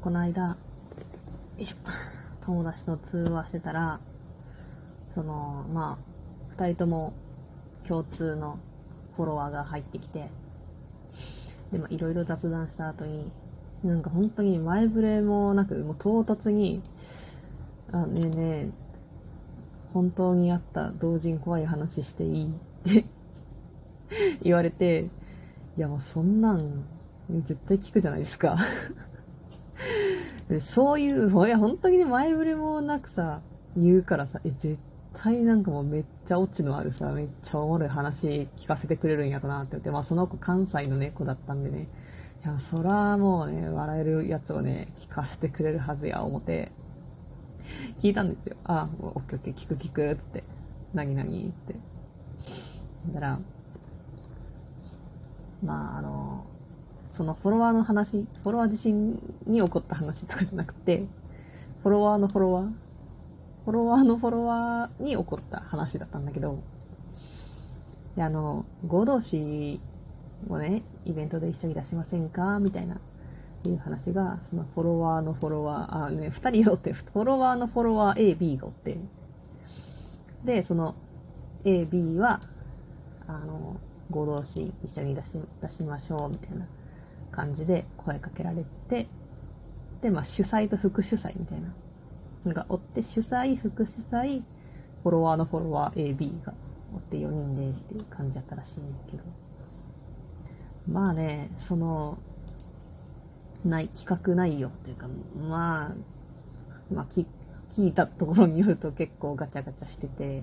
[0.00, 0.56] この間、
[2.46, 3.98] 友達と通話してたら、
[5.12, 6.04] その、まあ、
[6.50, 7.12] 二人とも
[7.86, 8.60] 共通の
[9.16, 10.30] フォロワーが入ってきて、
[11.72, 13.32] で、まあ、いろいろ雑談した後に、
[13.82, 16.80] なんか本当に前触れもなく、もう唐突に、
[17.90, 18.70] あ、ねえねえ、
[19.92, 22.50] 本当にあった同人怖い話していいっ
[22.84, 23.04] て
[24.42, 25.10] 言われて、
[25.76, 26.84] いやもうそんなん、
[27.28, 28.56] 絶対聞くじゃないですか。
[30.48, 33.40] でそういう、いや本当にね前触れもなくさ、
[33.76, 34.78] 言うからさ、え、絶
[35.12, 41.88] 対なんかもうめっちゃオチのあるさ、めっちゃおもろい話聞かせてくれるんやろなって思って、まあその子関西の猫だったんでね、
[42.44, 46.72] いや、そらもうね、笑えるやつをね、聞かせてくれるはずや、思って、
[47.98, 48.56] 聞いたんですよ。
[48.64, 50.44] あ、オッケーオッケー、聞く聞く、つって。
[50.94, 51.74] 何何って。
[53.12, 53.38] だから、
[55.62, 56.46] まあ、あの、
[57.18, 59.18] そのフォロワーの話、フォロワー自身
[59.48, 61.04] に起こった話とかじゃなくて、
[61.82, 62.64] フォロワーのフォロワー
[63.64, 66.60] フォロワーのフォロワーに起こった話だったんだけど、
[68.14, 69.80] で、あの、合同誌
[70.48, 72.60] をね、イベントで一緒に出しませんか？
[72.60, 73.00] みたいな、
[73.64, 78.96] いう話が、そのフォロワーのフォロワー、あ、ね、二人おって、フォロワーのフォロワー A、B がおって、
[80.44, 80.94] で、その
[81.64, 82.40] A、B は、
[83.26, 83.76] あの、
[84.08, 86.64] 合同誌一緒に出し、出しましょう、みたいな。
[87.38, 89.06] 感じで声かけられて、
[90.02, 91.72] で、まあ主催と副主催みたいな。
[92.44, 94.42] のがおって、主催、副主催、
[95.02, 96.52] フォロワーのフォロワー A、B が
[96.92, 99.22] おって4人でっていう感じだったらしいねんけど。
[100.90, 102.18] まあね、その、
[103.64, 105.08] ない、企画内容というか、
[105.48, 105.94] まあ、
[106.92, 107.26] まあ、聞
[107.86, 110.42] いたところによると結構ガチャガチャしてて、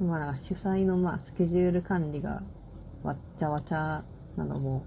[0.00, 2.42] まあ、主催のまあ、スケジュール管理が
[3.02, 4.04] わっちゃわちゃ
[4.36, 4.84] なのも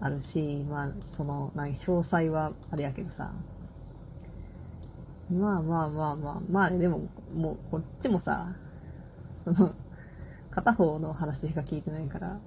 [0.00, 3.32] あるし、まあ、その、何、詳細はあれやけどさ、
[5.30, 8.54] まあまあまあまあ、まあでも、もうこっちもさ、
[9.44, 9.74] その、
[10.50, 12.38] 片方の話しか聞いてないから、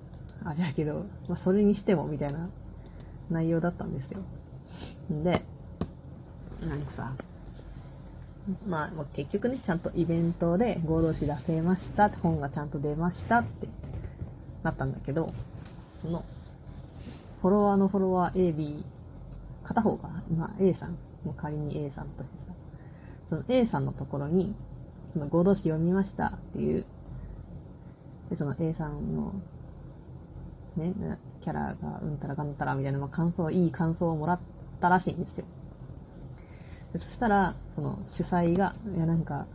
[0.44, 2.50] あれやけど、まあ、それにしてもみたいな
[3.30, 4.20] 内容だったんですよ。
[5.10, 5.44] で、
[6.62, 7.14] なんかさ、
[8.68, 13.68] まあ、結局ね、ちゃんとイベントで合同誌出せましたって本がちゃんと出ましたって
[14.64, 15.32] なったんだけど、
[16.00, 16.26] その、
[17.44, 18.86] フォロワーのフォロワー A、B、
[19.66, 20.92] 片方が、まあ A さん、
[21.26, 22.54] もう仮に A さんとしてさ、
[23.28, 24.56] その A さんのところに、
[25.12, 26.86] その合同誌読みましたっていう、
[28.30, 29.34] で、その A さんの
[30.78, 30.94] ね、
[31.42, 34.40] キャラがうんたらかんたらみたいな、ま、感想、いい感想をもらっ
[34.80, 35.46] たらしいんですよ。
[36.94, 39.48] でそしたら、その主催が、いやなんか、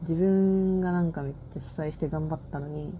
[0.00, 2.94] 自分がなんかめっちゃ主催して頑張ったのに、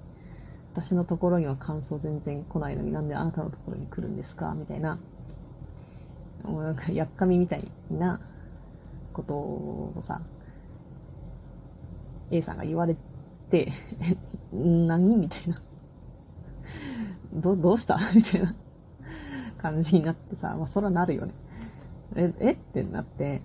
[0.80, 4.54] 私のところには感想全然来ないのになんであなたのところに来るんですか？
[4.54, 4.98] みたいな、
[6.44, 8.20] もうなんかやっかみみたいな
[9.12, 10.20] ことをさ、
[12.30, 12.96] A さんが言われ
[13.50, 13.72] て、
[14.52, 15.16] 何？
[15.16, 15.60] みたいな。
[17.32, 17.98] ど、どうした？
[18.14, 18.54] みたいな。
[19.58, 21.32] 感じになってさ、まあ、そらなるよね。
[22.14, 22.52] え、え？
[22.52, 23.42] ってなって、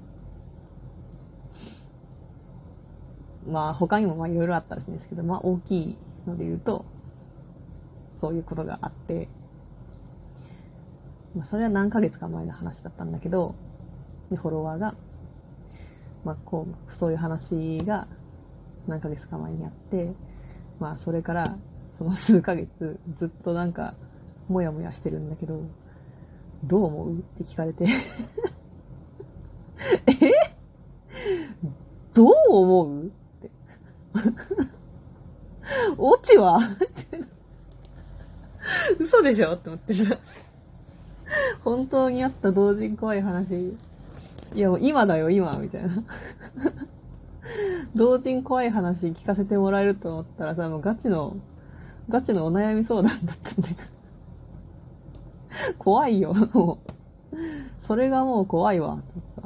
[3.48, 5.96] まあ、他にもまあいろいろあったらしいんですけど、まあ、大きい
[6.28, 6.86] ので言うと、
[8.24, 9.28] そういうことがあって、
[11.36, 13.54] まあ、それは何ヶ月か前の話だったんだけど、
[14.30, 14.96] フォロワーが、
[16.24, 18.08] まあ、こう、そういう話が
[18.88, 20.14] 何ヶ月か前にあって、
[20.80, 21.58] まあ、それから、
[21.98, 23.94] その数ヶ月ずっとなんか、
[24.48, 25.60] もやもやしてるんだけど、
[26.64, 27.84] どう思うって聞かれて。
[30.08, 30.32] え？
[32.14, 33.04] どう思う？
[33.04, 33.08] っ
[33.42, 33.52] て。
[35.98, 36.60] オチは
[39.00, 39.54] 嘘でしょ？
[39.54, 40.18] って思ってさ。
[41.64, 43.76] 本当にあった同人怖い話。
[44.56, 46.04] いやもう今だよ、今、みたいな。
[47.96, 51.38] 同人怖い話聞かせてもらえると思ったらさ、もうガチの
[52.10, 53.76] ガチのお悩み相談だったんで
[55.78, 56.80] 怖いよ、も
[57.32, 57.38] う。
[57.80, 59.42] それがもう怖いわ、ってさ。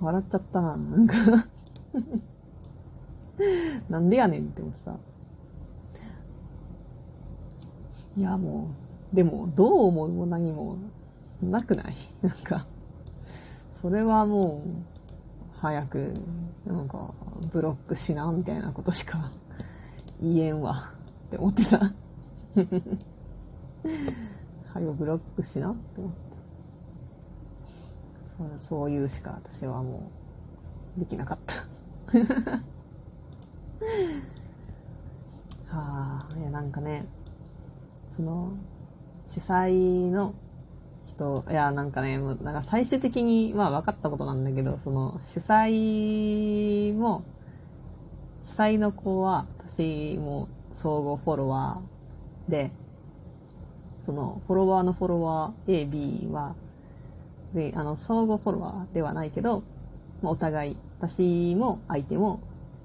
[0.00, 1.14] 笑っちゃったな、なんか
[3.88, 4.96] なんでやねんって思ってさ。
[8.18, 8.68] いや、も
[9.12, 10.76] う、でも、どう思うも何も、
[11.40, 11.94] なくない？
[12.20, 12.66] なんか、
[13.72, 14.68] それはもう、
[15.60, 16.12] 早く、
[16.66, 17.14] なんか、
[17.52, 19.30] ブロックしな、みたいなことしか
[20.20, 20.92] 言えんわ。
[21.28, 21.78] って思ってた。
[24.74, 26.18] はよブロックしなって思って。
[28.36, 30.10] そうそういうしか私はも
[30.96, 31.54] うできなかった。
[35.76, 37.06] はあ、いやなんかね、
[38.18, 38.52] その
[39.24, 40.34] 主催の
[41.18, 47.24] と、いや、なんかね、もうなんか最終的に、まあ分かったことなんだけど、その、主催も、
[48.42, 52.70] 主催の子は、私も総合フォロワーで、
[54.00, 56.54] その、フォロワーのフォロワー A、B は、
[57.52, 59.64] で、あの、相互フォロワーではないけど、
[60.22, 62.40] まあ、お互い、私も相手も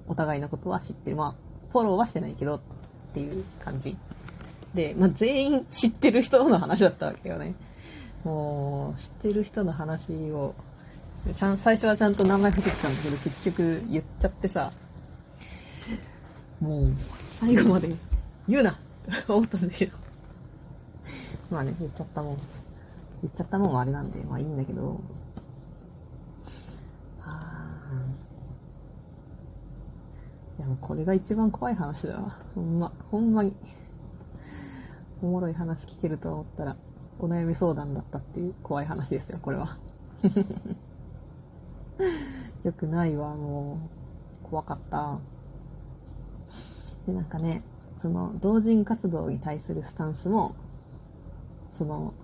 [0.08, 1.16] お互いのことは知ってる。
[1.16, 1.34] まあ、
[1.72, 2.60] フォローはしてないけどっ
[3.14, 3.96] ていう感じ。
[4.74, 7.54] で、まあ、全員知ってる人の話だったわけよね。
[8.24, 10.54] もう、知ってる人の話を、
[11.34, 14.72] ちゃん、最初はちゃんと名前伏せてたんだけど、結局言っちゃってさ、
[16.60, 16.92] もう、
[17.40, 17.94] 最後まで
[18.48, 18.80] 言うなって
[19.32, 19.96] 思ったんだけど。
[21.50, 22.38] まあね、言っちゃったもん。
[23.22, 25.00] 言っちゃったもんはあれなんで、まあいいんだけど。
[27.22, 27.90] あ
[30.58, 32.36] いやもうこれが一番怖い話だわ。
[32.54, 33.54] ほんま、ほんまに。
[35.22, 36.76] おもろい話聞けると思ったら、
[37.18, 39.78] お悩み相談だったっていう怖い話ですよ、これは。
[42.64, 43.78] よくないわ、も
[44.44, 44.48] う。
[44.48, 45.18] 怖かった。
[47.06, 47.62] で、なんかね、
[47.96, 50.54] その、同人活動に対するスタンスも、
[51.70, 52.14] その、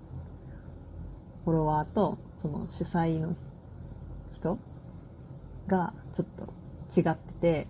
[1.45, 3.35] フォロワーと、その主催の
[4.33, 4.59] 人
[5.67, 6.27] がちょっ
[6.93, 7.67] と違ってて、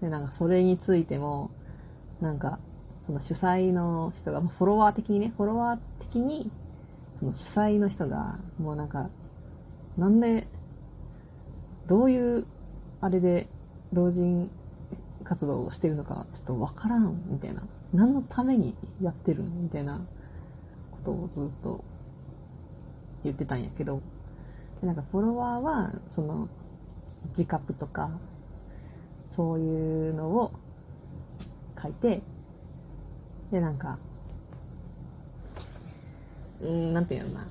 [0.00, 1.50] で、なんかそれについても、
[2.20, 2.58] なんか、
[3.10, 6.48] その主催の人が、フォロワー的にね、フォロワー的に、
[7.18, 9.10] その主催の人が、もうなんか、
[9.98, 10.46] なんで、
[11.88, 12.46] どういう、
[13.00, 13.48] あれで、
[13.92, 14.48] 同人
[15.24, 17.64] 活動をしてるのか、ちょっとわからん、みたいな。
[17.92, 20.00] 何のためにやってるみたいな
[20.92, 21.84] ことをずっと
[23.24, 24.00] 言ってたんやけど、
[24.82, 26.48] なんかフォロワーは、その、
[27.30, 28.20] 自覚とか、
[29.32, 30.52] そういうのを
[31.80, 32.19] 書いて、
[33.50, 33.98] で、なんか、
[36.60, 37.48] うん、なんていうのな。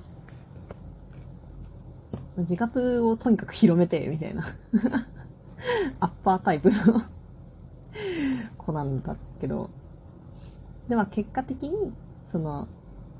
[2.38, 4.44] 自覚をとにかく広めて、みたいな。
[6.00, 7.02] アッパータイプの
[8.56, 9.68] 子なんだけど、
[10.88, 11.92] では結果的に、
[12.26, 12.66] その、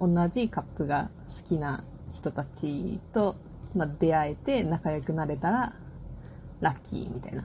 [0.01, 3.37] 同じカップが好きな人たちと、
[3.75, 5.75] まあ、出会えて仲良くなれたら、
[6.61, 7.45] ラッキーみたいな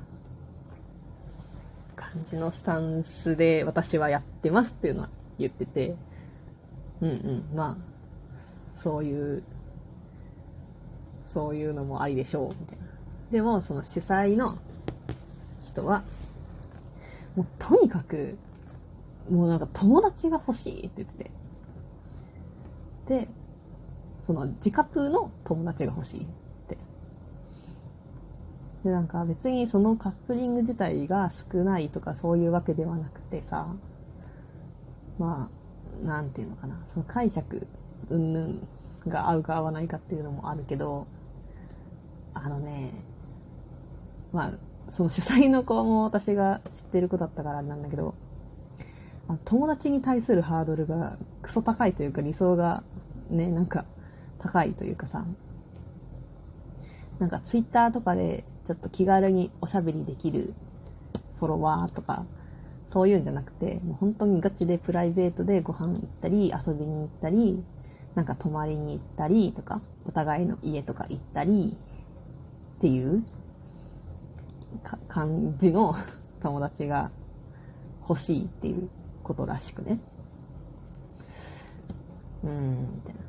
[1.95, 5.09] 感じのスタンスで私はやってますっていうのは
[5.39, 5.95] 言ってて、
[7.01, 7.11] うんう
[7.53, 7.77] ん、まあ、
[8.75, 9.43] そういう、
[11.23, 12.85] そういうのもありでしょう、みたいな。
[13.31, 14.57] でも、その主催の
[15.65, 16.03] 人は、
[17.35, 18.37] もうとにかく、
[19.29, 21.31] もうなんか友達が欲しいって言ってて。
[23.07, 23.27] で、
[24.25, 26.25] その自覚の友達が欲しいっ
[26.67, 26.77] て。
[28.83, 33.67] で、なんか別にそのカップリング自体が少ないとかそういうわけではなくてさ、
[35.17, 35.49] ま
[36.03, 37.67] あ、なんていうのかな、その解釈、
[38.09, 38.67] うんぬん
[39.07, 41.07] が合うか合わないかっていうのもあるけど、
[42.33, 42.91] あのね、
[44.33, 44.51] まあ、
[44.89, 48.15] その主催の子も私が知ってる子だったからあれなんだけど、
[49.45, 52.83] 友達に対するハードルがクソ高いというか理想が
[53.29, 53.85] ね、なんか
[54.39, 55.25] 高いというかさ、
[57.19, 60.53] なんかツイッターとかでちょっと気軽におしゃべりできる
[61.39, 62.25] フォロワーとか、
[62.87, 67.63] そういうんじゃなくて、もう本当にガチでプライベートでご飯行ったり、遊びに行ったり、
[68.15, 71.75] なんか泊まりに行ったりとか、お互いの家とか行ったり
[72.77, 73.23] っていう
[75.07, 75.93] 感じの
[76.39, 77.11] 友達が
[78.07, 78.89] 欲しいっていう
[79.23, 79.99] ことらしくね。
[82.43, 83.21] うん、みたいな。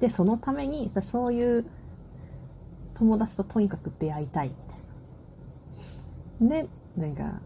[0.00, 1.64] で、そのために、そういう
[2.94, 4.54] 友達ととにかく出会いたい、み
[6.48, 6.62] たいな。
[6.62, 7.40] で、なんか、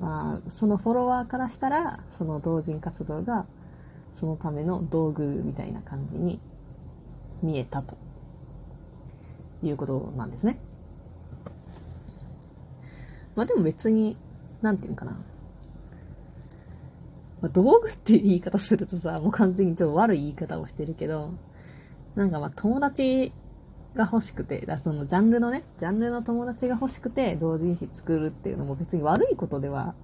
[0.00, 3.46] まあ、そのフォロワーからしたら、その同人活動が、
[4.12, 6.40] そのための道具みたいな感じに
[7.42, 7.96] 見えたと
[9.62, 10.58] いうことなんですね。
[13.34, 14.16] まあでも別に、
[14.62, 15.12] なんていうのかな。
[17.40, 21.30] まあ、道具っていう言い方するとさ、もう完全にちょっと悪い言い方をしてるけど、
[22.14, 23.32] なんかまあ友達
[23.94, 29.94] が欲しくて、だそのジャンルのね、ジャンルの友達が欲しくて同人誌作るっていうのも別に悪いことでは、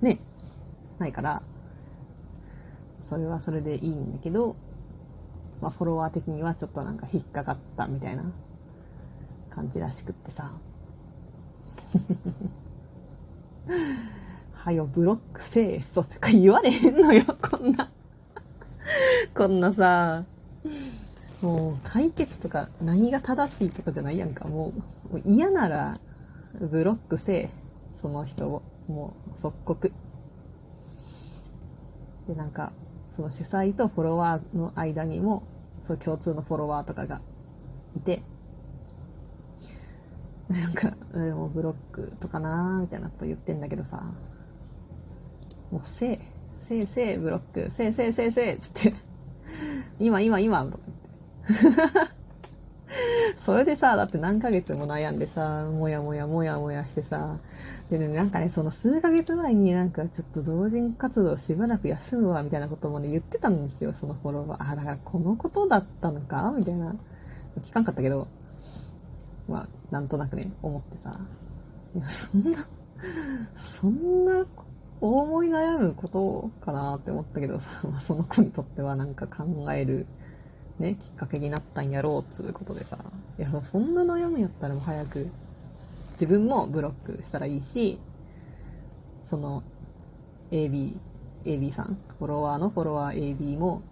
[0.00, 0.20] ね、
[0.98, 1.42] ないから、
[3.00, 4.56] それはそれでいいんだけど、
[5.60, 8.24] まあフォロワー的にはちょっとなんか引っかかったみたいな
[9.50, 10.52] 感じらしくってさ。
[14.52, 17.90] はよ、ブロックせえ、とか言われへんのよ、こんな
[19.34, 20.24] こんなさ、
[21.42, 24.46] もう解決とか何が正しいとかじゃないやんか。
[24.46, 24.72] も
[25.12, 26.00] う嫌なら
[26.60, 27.50] ブロックせえ、
[27.94, 28.62] その人を。
[28.88, 29.92] もう即刻。
[32.28, 32.72] で、なんか、
[33.16, 35.42] その主催とフォロワーの間にも、
[35.82, 37.20] そう共通のフォロワーとかが
[37.96, 38.22] いて、
[40.48, 44.12] なんか、うん、もブロックとかなーみたいなこと言ってんだけどさ、
[45.70, 46.18] もうせい、
[46.58, 48.94] せいせいブロック、せいせいせいせいつって、
[49.98, 51.01] 今今今とか言って。
[53.36, 57.38] それでさ、だって何ヶ月も悩んでさ、もやもやもやもやしてさ、
[57.90, 64.72] でね、なんかね、その数ヶ月前になんかちょっと同人活動しばらく休むわ、みたいなこともね、言ってたんですよ、そのフォロワー。
[64.72, 66.52] あ、だからこのことだったのか？
[66.56, 66.94] みたいな。
[67.60, 68.28] 聞かんかったけど、
[69.48, 71.20] まあ、なんとなくね、思ってさ、
[71.94, 72.66] いや、そんな、
[73.54, 74.46] そんな、
[75.00, 80.06] 思い悩むことかなって思ったけどさ、ま、その子にとってはなんか考える、
[80.82, 82.98] ね、きっかけになったんやろうっつうことでさ、
[83.38, 85.28] いや、そんな悩むんやったらもう早く、
[86.14, 88.00] 自分もブロックしたらいいし、
[89.24, 89.62] その、
[90.50, 90.94] AB、
[91.44, 93.82] AB さん、フォロワーのフォロワー AB も、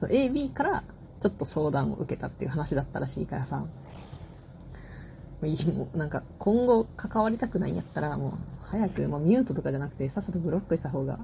[0.00, 0.82] そう、AB から
[1.20, 3.68] ちょっと相談を受けたっていう話だったらしいからさ、も
[5.94, 8.32] うなんか今後関わりたくないんやったらもう
[8.66, 11.20] 早く、もうミュートとかじゃなくてさっさとブロックした方が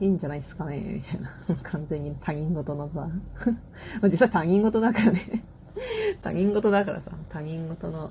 [0.00, 1.30] いいんじゃないですかねみたいな。
[1.62, 3.08] 完全に他人事のさ。
[4.04, 5.44] 実際他人事だからね
[6.22, 8.10] 他人事だからさ、他人事の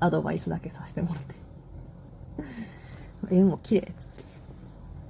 [0.00, 1.34] アドバイスだけさせてもらって。
[3.30, 4.24] 絵も綺麗っつって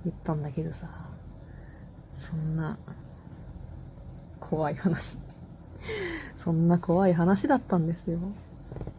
[0.04, 0.88] 言ったんだけどさ、
[2.14, 2.78] そんな
[4.40, 5.18] 怖い話。
[6.36, 8.18] そんな怖い話だったんですよ。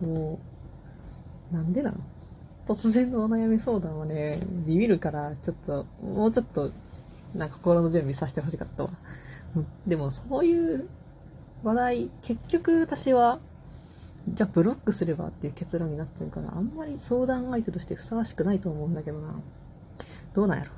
[0.01, 0.39] も
[1.51, 1.97] う、なんでなの？
[2.67, 6.71] 突然のお悩み相談はね、ビビるから、ちょっと、もうちょっと、
[7.35, 8.89] なんか心の準備させてほしかったわ。
[9.85, 10.87] でも、そういう
[11.63, 13.39] 話題、結局私は、
[14.27, 19.35] じゃあブロックすればっていう結論になっちゃうから、あんまり相談相手としてふさわしくないと思うんだけどな。
[20.33, 20.71] どうなんやろ？